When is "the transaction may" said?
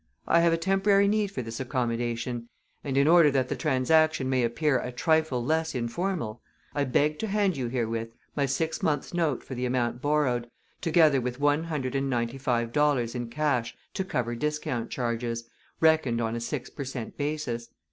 3.49-4.43